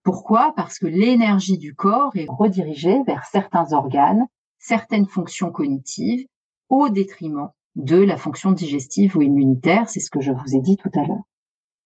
Pourquoi? 0.04 0.52
Parce 0.54 0.78
que 0.78 0.86
l'énergie 0.86 1.58
du 1.58 1.74
corps 1.74 2.14
est 2.14 2.28
redirigée 2.28 3.02
vers 3.04 3.24
certains 3.26 3.72
organes, 3.72 4.26
certaines 4.58 5.06
fonctions 5.06 5.50
cognitives, 5.50 6.26
au 6.68 6.88
détriment 6.88 7.50
de 7.76 7.96
la 7.96 8.16
fonction 8.16 8.52
digestive 8.52 9.16
ou 9.16 9.22
immunitaire, 9.22 9.88
c'est 9.88 10.00
ce 10.00 10.10
que 10.10 10.20
je 10.20 10.32
vous 10.32 10.54
ai 10.54 10.60
dit 10.60 10.76
tout 10.76 10.90
à 10.94 11.04
l'heure. 11.04 11.24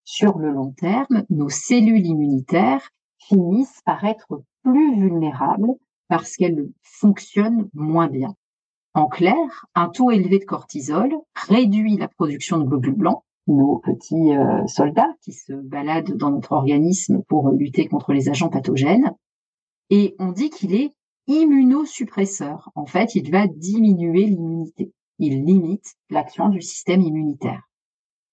Sur 0.04 0.38
le 0.38 0.50
long 0.50 0.73
terme, 0.73 1.25
nos 1.30 1.49
cellules 1.49 2.07
immunitaires 2.07 2.90
finissent 3.18 3.83
par 3.85 4.04
être 4.04 4.42
plus 4.62 5.00
vulnérables 5.00 5.75
parce 6.09 6.37
qu'elles 6.37 6.71
fonctionnent 6.83 7.68
moins 7.75 8.09
bien. 8.09 8.35
En 8.95 9.07
clair, 9.07 9.66
un 9.75 9.88
taux 9.88 10.11
élevé 10.11 10.38
de 10.38 10.45
cortisol 10.45 11.14
réduit 11.35 11.97
la 11.97 12.09
production 12.09 12.59
de 12.59 12.64
globules 12.64 12.95
blancs, 12.95 13.23
nos 13.47 13.78
petits 13.78 14.33
euh, 14.33 14.66
soldats 14.66 15.14
qui 15.23 15.33
se 15.33 15.52
baladent 15.52 16.16
dans 16.16 16.30
notre 16.30 16.52
organisme 16.52 17.23
pour 17.28 17.50
lutter 17.50 17.87
contre 17.87 18.12
les 18.12 18.28
agents 18.28 18.49
pathogènes. 18.49 19.14
Et 19.90 20.14
on 20.18 20.33
dit 20.33 20.50
qu'il 20.50 20.75
est 20.75 20.92
immunosuppresseur. 21.26 22.71
En 22.75 22.87
fait, 22.87 23.14
il 23.14 23.30
va 23.30 23.47
diminuer 23.47 24.25
l'immunité. 24.25 24.92
Il 25.18 25.44
limite 25.44 25.94
l'action 26.10 26.48
du 26.48 26.60
système 26.60 27.02
immunitaire. 27.02 27.62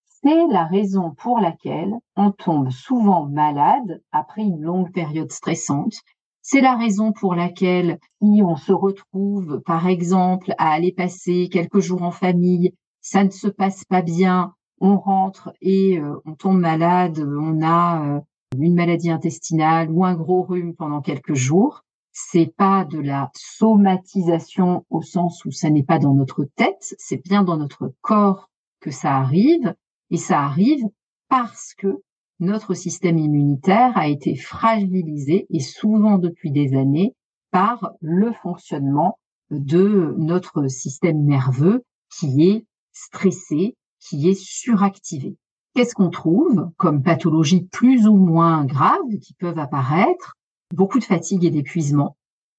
C'est 0.05 0.47
la 0.47 0.65
raison 0.65 1.11
pour 1.11 1.39
laquelle 1.39 1.93
on 2.15 2.31
tombe 2.31 2.69
souvent 2.71 3.25
malade 3.25 4.01
après 4.11 4.41
une 4.41 4.61
longue 4.61 4.91
période 4.91 5.31
stressante 5.31 6.01
c'est 6.47 6.61
la 6.61 6.75
raison 6.75 7.11
pour 7.11 7.33
laquelle, 7.33 7.97
on 8.21 8.55
se 8.55 8.71
retrouve, 8.71 9.63
par 9.65 9.87
exemple, 9.87 10.53
à 10.59 10.73
aller 10.73 10.91
passer 10.91 11.49
quelques 11.51 11.79
jours 11.79 12.03
en 12.03 12.11
famille, 12.11 12.75
ça 13.01 13.23
ne 13.23 13.31
se 13.31 13.47
passe 13.47 13.83
pas 13.83 14.03
bien, 14.03 14.53
on 14.79 14.99
rentre 14.99 15.51
et 15.59 15.97
euh, 15.97 16.21
on 16.23 16.35
tombe 16.35 16.59
malade, 16.59 17.17
on 17.17 17.63
a 17.63 18.17
euh, 18.17 18.19
une 18.59 18.75
maladie 18.75 19.09
intestinale 19.09 19.89
ou 19.89 20.05
un 20.05 20.13
gros 20.13 20.43
rhume 20.43 20.75
pendant 20.75 21.01
quelques 21.01 21.33
jours. 21.33 21.81
C'est 22.17 22.55
pas 22.55 22.86
de 22.86 22.98
la 22.98 23.29
somatisation 23.36 24.86
au 24.89 25.01
sens 25.01 25.43
où 25.43 25.51
ça 25.51 25.69
n'est 25.69 25.84
pas 25.84 26.00
dans 26.00 26.13
notre 26.13 26.45
tête, 26.55 26.95
c'est 26.98 27.22
bien 27.22 27.43
dans 27.43 27.57
notre 27.57 27.93
corps 28.00 28.50
que 28.79 28.89
ça 28.89 29.17
arrive 29.17 29.75
et 30.12 30.15
ça 30.15 30.39
arrive 30.39 30.86
parce 31.27 31.74
que 31.74 32.01
notre 32.39 32.74
système 32.74 33.17
immunitaire 33.17 33.98
a 33.98 34.07
été 34.07 34.38
fragilisé 34.38 35.45
et 35.50 35.60
souvent 35.60 36.17
depuis 36.17 36.51
des 36.51 36.77
années 36.77 37.13
par 37.51 37.91
le 38.00 38.31
fonctionnement 38.31 39.19
de 39.50 40.15
notre 40.17 40.69
système 40.69 41.22
nerveux 41.25 41.84
qui 42.17 42.48
est 42.48 42.65
stressé, 42.93 43.75
qui 44.00 44.29
est 44.29 44.39
suractivé. 44.41 45.36
Qu'est-ce 45.74 45.95
qu'on 45.95 46.12
trouve 46.12 46.72
comme 46.77 47.03
pathologies 47.03 47.65
plus 47.65 48.07
ou 48.07 48.15
moins 48.15 48.63
graves 48.63 49.17
qui 49.22 49.34
peuvent 49.34 49.60
apparaître? 49.60 50.38
Beaucoup 50.74 51.00
de 51.00 51.03
fatigue 51.03 51.45
et 51.45 51.51
d'épuisement. 51.51 52.17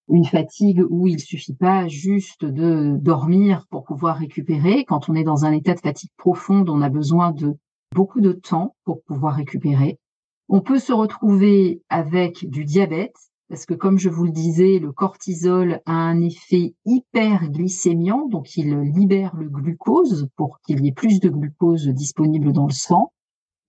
Une 0.09 0.25
fatigue 0.25 0.85
où 0.89 1.09
il 1.09 1.19
suffit 1.19 1.55
pas 1.55 1.89
juste 1.89 2.45
de 2.45 2.97
dormir 3.01 3.67
pour 3.69 3.85
pouvoir 3.85 4.19
récupérer. 4.19 4.85
Quand 4.85 5.09
on 5.09 5.15
est 5.15 5.25
dans 5.25 5.45
un 5.45 5.53
état 5.53 5.75
de 5.75 5.81
fatigue 5.81 6.13
profonde, 6.17 6.71
on 6.71 6.83
a 6.83 6.89
besoin 6.89 7.33
de 7.33 7.57
beaucoup 7.93 8.21
de 8.21 8.33
temps 8.33 8.77
pour 8.85 9.03
pouvoir 9.03 9.35
récupérer. 9.35 9.99
On 10.49 10.61
peut 10.61 10.79
se 10.79 10.93
retrouver 10.93 11.83
avec 11.89 12.49
du 12.49 12.65
diabète, 12.65 13.17
parce 13.49 13.67
que 13.67 13.75
comme 13.75 13.99
je 13.99 14.09
vous 14.09 14.25
le 14.25 14.31
disais, 14.31 14.79
le 14.79 14.93
cortisol 14.93 15.81
a 15.87 15.93
un 15.93 16.21
effet 16.21 16.77
hyperglycémiant, 16.85 18.29
donc 18.29 18.57
il 18.57 18.79
libère 18.81 19.35
le 19.35 19.49
glucose 19.49 20.29
pour 20.37 20.61
qu'il 20.61 20.85
y 20.85 20.89
ait 20.89 20.93
plus 20.93 21.19
de 21.19 21.29
glucose 21.29 21.89
disponible 21.89 22.53
dans 22.53 22.67
le 22.67 22.73
sang. 22.73 23.13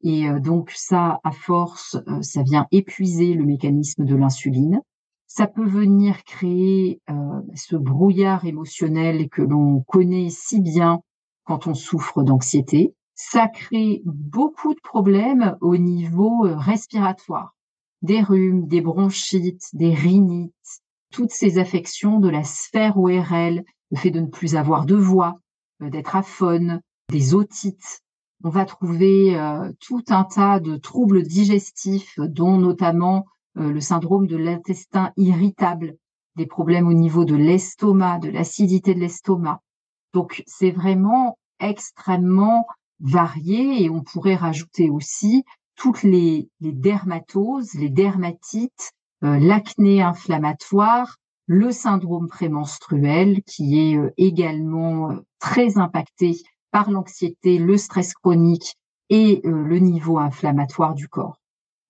Et 0.02 0.28
euh, 0.28 0.40
donc 0.40 0.72
ça, 0.76 1.20
à 1.24 1.32
force, 1.32 1.98
euh, 2.08 2.22
ça 2.22 2.44
vient 2.44 2.68
épuiser 2.72 3.34
le 3.34 3.46
mécanisme 3.46 4.06
de 4.06 4.16
l'insuline. 4.16 4.82
Ça 5.26 5.48
peut 5.48 5.68
venir 5.68 6.24
créer 6.24 7.02
euh, 7.10 7.14
ce 7.56 7.76
brouillard 7.76 8.46
émotionnel 8.46 9.30
que 9.30 9.42
l'on 9.42 9.82
connaît 9.82 10.30
si 10.30 10.62
bien 10.62 11.00
quand 11.44 11.68
on 11.68 11.74
souffre 11.74 12.24
d'anxiété 12.24 12.94
ça 13.18 13.48
crée 13.48 14.04
beaucoup 14.06 14.76
de 14.76 14.80
problèmes 14.80 15.58
au 15.60 15.76
niveau 15.76 16.42
respiratoire, 16.44 17.56
des 18.04 18.22
rhumes, 18.22 18.68
des 18.68 18.80
bronchites, 18.80 19.70
des 19.74 19.94
rhinites, 19.94 20.54
toutes 21.12 21.32
ces 21.32 21.58
affections 21.58 22.20
de 22.20 22.30
la 22.30 22.44
sphère 22.44 22.98
ORL, 22.98 23.64
le 23.90 23.98
fait 23.98 24.12
de 24.12 24.20
ne 24.20 24.28
plus 24.28 24.56
avoir 24.56 24.86
de 24.86 24.96
voix, 24.96 25.40
d'être 25.80 26.16
aphone, 26.16 26.80
des 27.10 27.34
otites. 27.34 28.04
On 28.44 28.50
va 28.50 28.66
trouver 28.66 29.38
euh, 29.38 29.72
tout 29.80 30.04
un 30.10 30.24
tas 30.24 30.60
de 30.60 30.78
troubles 30.78 31.24
digestifs, 31.24 32.20
dont 32.20 32.58
notamment 32.58 33.26
le 33.60 33.80
syndrome 33.80 34.28
de 34.28 34.38
l'intestin 34.38 35.12
irritable, 35.18 35.96
des 36.36 36.46
problèmes 36.46 36.88
au 36.88 36.94
niveau 36.94 37.26
de 37.26 37.36
l'estomac, 37.36 38.20
de 38.20 38.30
l'acidité 38.30 38.94
de 38.94 39.00
l'estomac. 39.00 39.62
Donc 40.14 40.44
c'est 40.46 40.70
vraiment 40.70 41.40
extrêmement 41.60 42.68
variés 43.00 43.84
et 43.84 43.90
on 43.90 44.02
pourrait 44.02 44.36
rajouter 44.36 44.90
aussi 44.90 45.44
toutes 45.76 46.04
les, 46.04 46.50
dermatoses, 46.60 47.74
les 47.76 47.90
dermatites, 47.90 48.92
euh, 49.24 49.38
l'acné 49.40 50.02
inflammatoire, 50.02 51.18
le 51.46 51.72
syndrome 51.72 52.28
prémenstruel 52.28 53.42
qui 53.44 53.80
est 53.80 53.98
euh, 53.98 54.12
également 54.18 55.12
euh, 55.12 55.16
très 55.40 55.78
impactés 55.78 56.42
par 56.78 56.92
l'anxiété, 56.92 57.58
le 57.58 57.76
stress 57.76 58.14
chronique 58.14 58.76
et 59.10 59.42
euh, 59.46 59.64
le 59.64 59.80
niveau 59.80 60.20
inflammatoire 60.20 60.94
du 60.94 61.08
corps. 61.08 61.40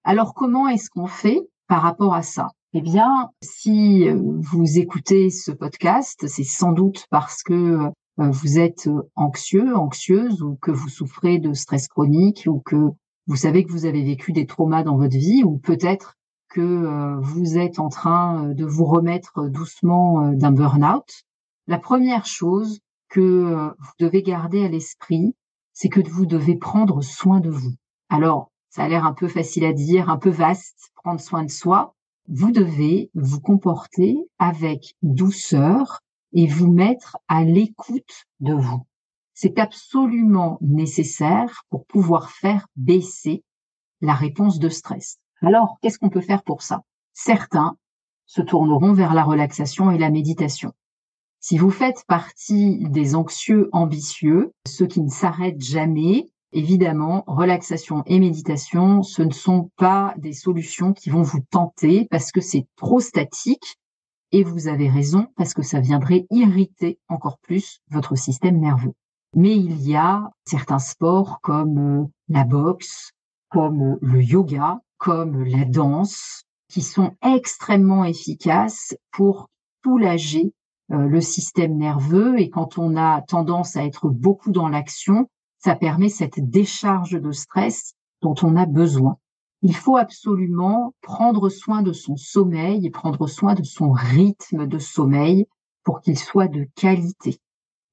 Alors 0.05 0.33
comment 0.33 0.69
est-ce 0.69 0.89
qu'on 0.89 1.07
fait 1.07 1.41
par 1.67 1.81
rapport 1.81 2.13
à 2.13 2.21
ça? 2.21 2.51
Eh 2.71 2.79
bien, 2.79 3.31
si 3.43 4.07
euh, 4.07 4.17
vous 4.39 4.79
écoutez 4.79 5.29
ce 5.29 5.51
podcast, 5.51 6.25
c'est 6.29 6.45
sans 6.45 6.71
doute 6.71 7.05
parce 7.09 7.43
que 7.43 7.53
euh, 7.53 7.89
vous 8.17 8.59
êtes 8.59 8.89
anxieux, 9.17 9.75
anxieuse 9.75 10.41
ou 10.41 10.55
que 10.61 10.71
vous 10.71 10.87
souffrez 10.87 11.37
de 11.37 11.51
stress 11.51 11.89
chronique 11.89 12.45
ou 12.47 12.61
que 12.65 12.77
vous 13.27 13.35
savez 13.35 13.65
que 13.65 13.73
vous 13.73 13.87
avez 13.87 14.05
vécu 14.05 14.31
des 14.31 14.45
traumas 14.45 14.83
dans 14.83 14.95
votre 14.95 15.17
vie 15.17 15.43
ou 15.43 15.57
peut-être 15.57 16.13
que 16.47 17.19
vous 17.19 17.57
êtes 17.57 17.79
en 17.79 17.89
train 17.89 18.53
de 18.53 18.63
vous 18.63 18.85
remettre 18.85 19.49
doucement 19.49 20.31
d'un 20.31 20.53
burn-out. 20.53 21.23
La 21.67 21.77
première 21.77 22.25
chose 22.25 22.79
que 23.09 23.73
vous 23.79 23.91
devez 23.99 24.21
garder 24.21 24.65
à 24.65 24.69
l'esprit, 24.69 25.35
c'est 25.73 25.89
que 25.89 26.01
vous 26.07 26.25
devez 26.25 26.55
prendre 26.55 27.01
soin 27.01 27.39
de 27.39 27.49
vous. 27.49 27.73
Alors, 28.09 28.51
ça 28.69 28.83
a 28.83 28.87
l'air 28.87 29.05
un 29.05 29.13
peu 29.13 29.27
facile 29.27 29.65
à 29.65 29.73
dire, 29.73 30.09
un 30.09 30.17
peu 30.17 30.29
vaste, 30.29 30.91
prendre 30.95 31.19
soin 31.19 31.43
de 31.43 31.49
soi. 31.49 31.95
Vous 32.27 32.51
devez 32.51 33.09
vous 33.13 33.39
comporter 33.39 34.17
avec 34.39 34.95
douceur 35.01 36.01
et 36.33 36.47
vous 36.47 36.71
mettre 36.71 37.17
à 37.27 37.43
l'écoute 37.43 38.25
de 38.39 38.53
vous. 38.53 38.85
C'est 39.33 39.59
absolument 39.59 40.57
nécessaire 40.61 41.63
pour 41.69 41.85
pouvoir 41.85 42.31
faire 42.31 42.67
baisser 42.75 43.43
la 44.01 44.13
réponse 44.13 44.59
de 44.59 44.69
stress. 44.69 45.19
Alors, 45.41 45.77
qu'est-ce 45.81 45.99
qu'on 45.99 46.09
peut 46.09 46.21
faire 46.21 46.43
pour 46.43 46.61
ça? 46.61 46.81
Certains 47.13 47.77
se 48.25 48.41
tourneront 48.41 48.93
vers 48.93 49.13
la 49.13 49.23
relaxation 49.23 49.91
et 49.91 49.97
la 49.97 50.09
méditation. 50.09 50.73
Si 51.49 51.57
vous 51.57 51.71
faites 51.71 52.03
partie 52.09 52.77
des 52.89 53.15
anxieux 53.15 53.69
ambitieux, 53.71 54.51
ceux 54.67 54.85
qui 54.85 54.99
ne 54.99 55.09
s'arrêtent 55.09 55.63
jamais, 55.63 56.29
évidemment, 56.51 57.23
relaxation 57.25 58.03
et 58.05 58.19
méditation, 58.19 59.01
ce 59.01 59.21
ne 59.21 59.31
sont 59.31 59.71
pas 59.77 60.13
des 60.17 60.33
solutions 60.33 60.91
qui 60.91 61.09
vont 61.09 61.21
vous 61.21 61.39
tenter 61.49 62.05
parce 62.11 62.33
que 62.33 62.41
c'est 62.41 62.67
trop 62.75 62.99
statique. 62.99 63.77
Et 64.33 64.43
vous 64.43 64.67
avez 64.67 64.89
raison 64.89 65.27
parce 65.37 65.53
que 65.53 65.61
ça 65.61 65.79
viendrait 65.79 66.25
irriter 66.31 66.99
encore 67.07 67.37
plus 67.37 67.79
votre 67.91 68.17
système 68.17 68.59
nerveux. 68.59 68.91
Mais 69.33 69.55
il 69.55 69.81
y 69.87 69.95
a 69.95 70.29
certains 70.43 70.79
sports 70.79 71.39
comme 71.41 72.01
euh, 72.01 72.05
la 72.27 72.43
boxe, 72.43 73.13
comme 73.47 73.93
euh, 73.93 73.97
le 74.01 74.21
yoga, 74.21 74.81
comme 74.97 75.45
la 75.45 75.63
danse, 75.63 76.43
qui 76.67 76.81
sont 76.81 77.15
extrêmement 77.23 78.03
efficaces 78.03 78.97
pour 79.13 79.47
soulager 79.81 80.51
le 80.89 81.21
système 81.21 81.77
nerveux 81.77 82.39
et 82.39 82.49
quand 82.49 82.77
on 82.77 82.95
a 82.95 83.21
tendance 83.21 83.75
à 83.75 83.83
être 83.83 84.09
beaucoup 84.09 84.51
dans 84.51 84.69
l'action, 84.69 85.27
ça 85.59 85.75
permet 85.75 86.09
cette 86.09 86.39
décharge 86.39 87.19
de 87.19 87.31
stress 87.31 87.93
dont 88.21 88.35
on 88.41 88.55
a 88.55 88.65
besoin. 88.65 89.17
Il 89.63 89.75
faut 89.75 89.97
absolument 89.97 90.93
prendre 91.01 91.49
soin 91.49 91.81
de 91.81 91.91
son 91.91 92.15
sommeil 92.15 92.85
et 92.85 92.91
prendre 92.91 93.27
soin 93.27 93.55
de 93.55 93.63
son 93.63 93.91
rythme 93.91 94.67
de 94.67 94.77
sommeil 94.77 95.47
pour 95.83 95.99
qu'il 96.01 96.17
soit 96.17 96.47
de 96.47 96.67
qualité. 96.75 97.39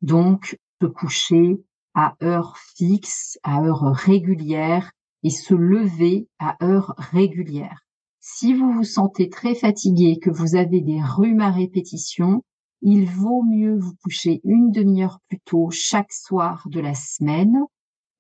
Donc, 0.02 0.58
se 0.82 0.86
coucher 0.86 1.64
à 1.94 2.16
heure 2.22 2.56
fixe, 2.76 3.38
à 3.42 3.62
heure 3.62 3.82
régulière 3.94 4.92
et 5.22 5.30
se 5.30 5.54
lever 5.54 6.28
à 6.38 6.62
heure 6.62 6.94
régulière. 6.98 7.80
Si 8.20 8.52
vous 8.52 8.72
vous 8.72 8.84
sentez 8.84 9.30
très 9.30 9.54
fatigué, 9.54 10.18
que 10.18 10.30
vous 10.30 10.56
avez 10.56 10.80
des 10.80 11.00
rhumes 11.00 11.40
à 11.40 11.50
répétition, 11.50 12.42
il 12.86 13.06
vaut 13.06 13.42
mieux 13.42 13.78
vous 13.78 13.94
coucher 14.02 14.42
une 14.44 14.70
demi-heure 14.70 15.18
plus 15.28 15.40
tôt 15.40 15.70
chaque 15.70 16.12
soir 16.12 16.66
de 16.70 16.80
la 16.80 16.92
semaine 16.92 17.64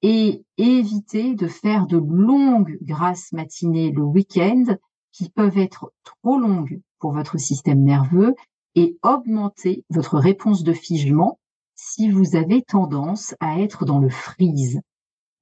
et 0.00 0.42
éviter 0.56 1.34
de 1.34 1.46
faire 1.46 1.86
de 1.86 1.98
longues 1.98 2.78
grasses 2.80 3.30
matinées 3.32 3.92
le 3.92 4.02
week-end 4.02 4.64
qui 5.12 5.28
peuvent 5.28 5.58
être 5.58 5.92
trop 6.02 6.38
longues 6.38 6.80
pour 6.98 7.12
votre 7.12 7.38
système 7.38 7.82
nerveux 7.82 8.34
et 8.74 8.96
augmenter 9.02 9.84
votre 9.90 10.18
réponse 10.18 10.62
de 10.64 10.72
figement 10.72 11.38
si 11.74 12.10
vous 12.10 12.34
avez 12.34 12.62
tendance 12.62 13.34
à 13.40 13.60
être 13.60 13.84
dans 13.84 13.98
le 13.98 14.08
freeze. 14.08 14.80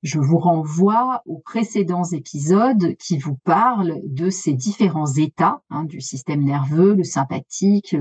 Je 0.02 0.18
vous 0.18 0.38
renvoie 0.38 1.22
aux 1.26 1.38
précédents 1.38 2.10
épisodes 2.10 2.96
qui 2.96 3.18
vous 3.18 3.36
parlent 3.44 4.00
de 4.02 4.30
ces 4.30 4.52
différents 4.52 5.12
états 5.14 5.62
hein, 5.70 5.84
du 5.84 6.00
système 6.00 6.42
nerveux, 6.42 6.94
le 6.94 7.04
sympathique, 7.04 7.94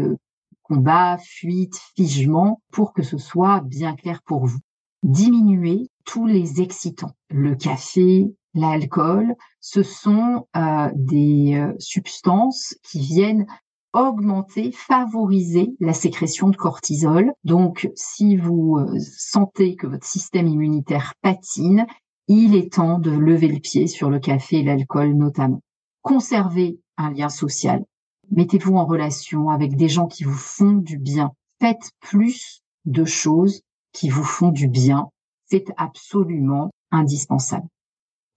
combat, 0.71 1.17
fuite, 1.17 1.77
figement, 1.97 2.61
pour 2.71 2.93
que 2.93 3.03
ce 3.03 3.17
soit 3.17 3.59
bien 3.59 3.93
clair 3.93 4.21
pour 4.25 4.45
vous. 4.45 4.59
Diminuer 5.03 5.89
tous 6.05 6.25
les 6.25 6.61
excitants. 6.61 7.11
Le 7.29 7.55
café, 7.55 8.33
l'alcool, 8.53 9.35
ce 9.59 9.83
sont 9.83 10.47
euh, 10.55 10.89
des 10.95 11.55
euh, 11.55 11.73
substances 11.77 12.75
qui 12.83 12.99
viennent 13.01 13.47
augmenter, 13.91 14.71
favoriser 14.71 15.75
la 15.81 15.91
sécrétion 15.91 16.47
de 16.47 16.55
cortisol. 16.55 17.33
Donc, 17.43 17.89
si 17.95 18.37
vous 18.37 18.77
euh, 18.77 18.97
sentez 18.99 19.75
que 19.75 19.87
votre 19.87 20.05
système 20.05 20.47
immunitaire 20.47 21.13
patine, 21.21 21.85
il 22.29 22.55
est 22.55 22.73
temps 22.73 22.97
de 22.97 23.11
lever 23.11 23.49
le 23.49 23.59
pied 23.59 23.87
sur 23.87 24.09
le 24.09 24.19
café 24.19 24.59
et 24.59 24.63
l'alcool 24.63 25.15
notamment. 25.15 25.59
Conservez 26.01 26.79
un 26.95 27.11
lien 27.11 27.27
social. 27.27 27.83
Mettez-vous 28.31 28.75
en 28.75 28.85
relation 28.85 29.49
avec 29.49 29.75
des 29.75 29.89
gens 29.89 30.07
qui 30.07 30.23
vous 30.23 30.31
font 30.31 30.73
du 30.73 30.97
bien. 30.97 31.31
Faites 31.59 31.91
plus 31.99 32.61
de 32.85 33.05
choses 33.05 33.61
qui 33.91 34.09
vous 34.09 34.23
font 34.23 34.49
du 34.49 34.67
bien. 34.67 35.09
C'est 35.45 35.71
absolument 35.77 36.71
indispensable. 36.91 37.67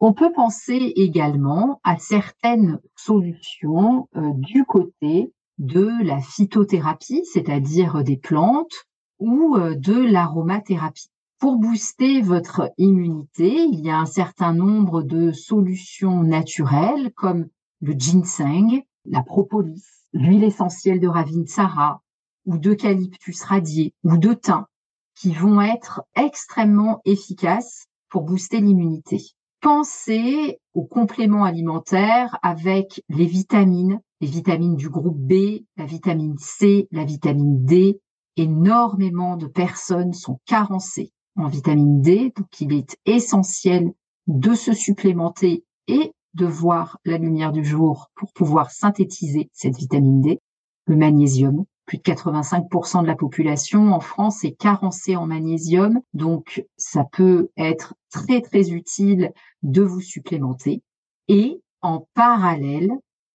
On 0.00 0.12
peut 0.12 0.32
penser 0.32 0.92
également 0.96 1.80
à 1.84 1.96
certaines 1.98 2.80
solutions 2.96 4.08
euh, 4.16 4.32
du 4.34 4.64
côté 4.64 5.32
de 5.58 5.88
la 6.04 6.20
phytothérapie, 6.20 7.24
c'est-à-dire 7.32 8.02
des 8.02 8.16
plantes, 8.16 8.84
ou 9.20 9.56
euh, 9.56 9.76
de 9.76 9.94
l'aromathérapie. 9.94 11.08
Pour 11.38 11.56
booster 11.56 12.20
votre 12.20 12.72
immunité, 12.78 13.52
il 13.70 13.80
y 13.80 13.90
a 13.90 13.98
un 13.98 14.06
certain 14.06 14.52
nombre 14.52 15.02
de 15.02 15.30
solutions 15.30 16.22
naturelles 16.22 17.12
comme 17.14 17.46
le 17.80 17.92
ginseng, 17.92 18.82
la 19.04 19.22
propolis, 19.22 19.84
l'huile 20.12 20.44
essentielle 20.44 21.00
de 21.00 21.08
Ravinsara 21.08 22.02
ou 22.46 22.58
d'eucalyptus 22.58 23.42
radié 23.42 23.94
ou 24.04 24.16
de 24.16 24.32
thym 24.32 24.66
qui 25.14 25.32
vont 25.32 25.60
être 25.60 26.02
extrêmement 26.16 27.00
efficaces 27.04 27.86
pour 28.08 28.22
booster 28.22 28.60
l'immunité. 28.60 29.20
Pensez 29.60 30.58
aux 30.74 30.84
compléments 30.84 31.44
alimentaires 31.44 32.38
avec 32.42 33.02
les 33.08 33.26
vitamines, 33.26 34.00
les 34.20 34.26
vitamines 34.28 34.76
du 34.76 34.90
groupe 34.90 35.18
B, 35.18 35.62
la 35.76 35.86
vitamine 35.86 36.36
C, 36.38 36.86
la 36.90 37.04
vitamine 37.04 37.64
D. 37.64 38.00
Énormément 38.36 39.36
de 39.36 39.46
personnes 39.46 40.12
sont 40.12 40.40
carencées 40.44 41.12
en 41.36 41.48
vitamine 41.48 42.00
D, 42.02 42.32
donc 42.36 42.60
il 42.60 42.72
est 42.72 42.96
essentiel 43.06 43.92
de 44.26 44.54
se 44.54 44.72
supplémenter 44.72 45.64
et 45.88 46.12
de 46.34 46.46
voir 46.46 46.98
la 47.04 47.18
lumière 47.18 47.52
du 47.52 47.64
jour 47.64 48.10
pour 48.14 48.32
pouvoir 48.32 48.70
synthétiser 48.70 49.50
cette 49.52 49.76
vitamine 49.76 50.20
D, 50.20 50.40
le 50.86 50.96
magnésium. 50.96 51.64
Plus 51.86 51.98
de 51.98 52.02
85% 52.02 53.02
de 53.02 53.06
la 53.06 53.14
population 53.14 53.92
en 53.92 54.00
France 54.00 54.42
est 54.42 54.58
carencée 54.58 55.16
en 55.16 55.26
magnésium, 55.26 56.00
donc 56.14 56.64
ça 56.78 57.04
peut 57.04 57.50
être 57.58 57.94
très 58.10 58.40
très 58.40 58.70
utile 58.70 59.32
de 59.62 59.82
vous 59.82 60.00
supplémenter 60.00 60.82
et 61.28 61.60
en 61.82 62.06
parallèle 62.14 62.90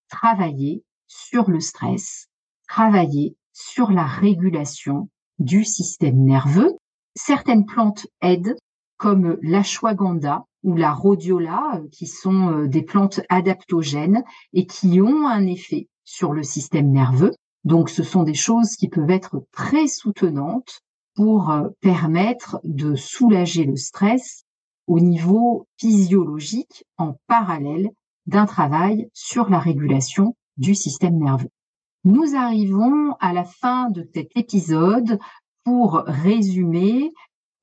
travailler 0.10 0.84
sur 1.08 1.50
le 1.50 1.60
stress, 1.60 2.28
travailler 2.68 3.36
sur 3.54 3.92
la 3.92 4.06
régulation 4.06 5.10
du 5.38 5.64
système 5.64 6.24
nerveux. 6.24 6.76
Certaines 7.16 7.66
plantes 7.66 8.08
aident, 8.22 8.56
comme 8.98 9.38
l'ashwagandha, 9.42 10.46
ou 10.64 10.76
la 10.76 10.94
rhodiola, 10.94 11.76
euh, 11.76 11.88
qui 11.92 12.08
sont 12.08 12.50
euh, 12.50 12.68
des 12.68 12.82
plantes 12.82 13.22
adaptogènes 13.30 14.24
et 14.54 14.66
qui 14.66 15.02
ont 15.02 15.28
un 15.28 15.46
effet 15.46 15.88
sur 16.04 16.34
le 16.34 16.44
système 16.44 16.92
nerveux. 16.92 17.34
Donc 17.64 17.90
ce 17.90 18.04
sont 18.04 18.24
des 18.24 18.34
choses 18.34 18.76
qui 18.76 18.90
peuvent 18.90 19.10
être 19.10 19.46
très 19.52 19.88
soutenantes 19.88 20.80
pour 21.16 21.52
euh, 21.52 21.70
permettre 21.82 22.60
de 22.64 22.96
soulager 22.96 23.66
le 23.66 23.76
stress 23.76 24.44
au 24.88 25.00
niveau 25.00 25.68
physiologique 25.78 26.84
en 26.98 27.16
parallèle 27.28 27.90
d'un 28.26 28.46
travail 28.46 29.10
sur 29.14 29.50
la 29.50 29.60
régulation 29.60 30.36
du 30.58 30.76
système 30.76 31.18
nerveux. 31.18 31.50
Nous 32.06 32.36
arrivons 32.36 33.14
à 33.20 33.34
la 33.34 33.44
fin 33.44 33.90
de 33.90 34.08
cet 34.14 34.30
épisode. 34.36 35.20
Pour 35.66 36.04
résumer, 36.08 37.12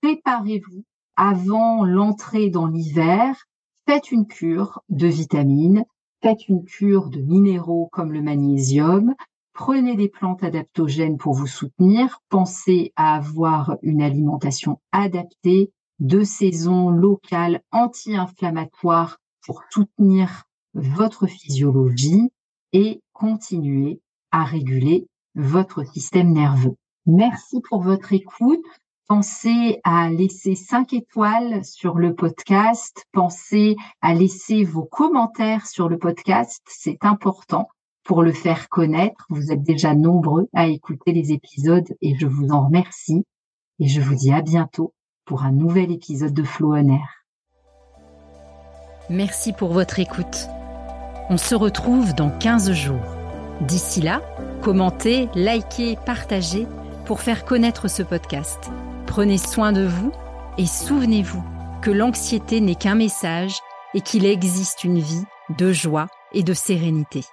préparez-vous 0.03 0.85
avant 1.17 1.85
l'entrée 1.85 2.51
dans 2.51 2.67
l'hiver, 2.67 3.47
faites 3.87 4.13
une 4.13 4.27
cure 4.27 4.83
de 4.89 5.07
vitamines, 5.07 5.85
faites 6.23 6.49
une 6.49 6.65
cure 6.65 7.09
de 7.09 7.21
minéraux 7.21 7.89
comme 7.93 8.13
le 8.13 8.23
magnésium 8.23 9.15
Prenez 9.57 9.97
des 9.97 10.11
plantes 10.11 10.45
adaptogènes 10.45 11.17
pour 11.17 11.33
vous 11.33 11.47
soutenir. 11.47 12.21
Pensez 12.29 12.93
à 12.95 13.17
avoir 13.17 13.79
une 13.81 14.03
alimentation 14.03 14.83
adaptée, 14.93 15.73
de 15.99 16.25
saison, 16.25 16.91
locale, 16.91 17.63
anti-inflammatoire 17.73 19.17
pour 19.47 19.63
soutenir 19.71 20.45
votre 20.75 21.27
physiologie 21.27 22.31
et 22.75 23.01
continuer 23.15 24.03
à 24.31 24.45
réguler 24.45 25.07
votre 25.35 25.85
système 25.85 26.35
nerveux. 26.35 26.77
Merci 27.07 27.63
pour 27.67 27.81
votre 27.81 28.13
écoute. 28.13 28.61
Pensez 29.09 29.79
à 29.85 30.11
laisser 30.11 30.57
5 30.57 30.93
étoiles 30.93 31.65
sur 31.65 31.95
le 31.95 32.17
podcast. 32.17 33.05
Pensez 33.13 33.77
à 34.01 34.15
laisser 34.15 34.65
vos 34.65 34.83
commentaires 34.83 35.65
sur 35.67 35.89
le 35.89 35.97
podcast. 35.97 36.61
C'est 36.67 36.99
important 37.03 37.69
pour 38.03 38.25
le 38.25 38.33
faire 38.33 38.69
connaître. 38.69 39.25
Vous 39.29 39.53
êtes 39.53 39.63
déjà 39.63 39.95
nombreux 39.95 40.49
à 40.55 40.67
écouter 40.67 41.13
les 41.13 41.31
épisodes 41.31 41.87
et 42.01 42.17
je 42.19 42.27
vous 42.27 42.49
en 42.51 42.67
remercie. 42.67 43.23
Et 43.79 43.87
je 43.87 44.01
vous 44.01 44.17
dis 44.17 44.33
à 44.33 44.43
bientôt 44.43 44.93
pour 45.25 45.45
un 45.45 45.53
nouvel 45.53 45.93
épisode 45.93 46.35
de 46.35 46.43
Flow 46.43 46.75
on 46.75 46.89
Air. 46.89 47.25
Merci 49.09 49.53
pour 49.53 49.73
votre 49.73 50.01
écoute. 50.01 50.49
On 51.31 51.37
se 51.37 51.55
retrouve 51.55 52.13
dans 52.15 52.37
15 52.37 52.73
jours. 52.73 53.15
D'ici 53.61 54.01
là, 54.01 54.21
commentez, 54.63 55.29
likez, 55.37 55.97
partagez 56.05 56.67
pour 57.05 57.21
faire 57.21 57.45
connaître 57.45 57.87
ce 57.87 58.03
podcast. 58.03 58.69
Prenez 59.07 59.39
soin 59.39 59.73
de 59.73 59.87
vous 59.87 60.13
et 60.59 60.67
souvenez-vous 60.67 61.43
que 61.83 61.91
l'anxiété 61.91 62.61
n'est 62.61 62.75
qu'un 62.75 62.95
message 62.95 63.61
et 63.95 64.01
qu'il 64.01 64.27
existe 64.27 64.85
une 64.85 64.99
vie 64.99 65.25
de 65.59 65.73
joie 65.73 66.09
et 66.33 66.43
de 66.43 66.53
sérénité. 66.53 67.25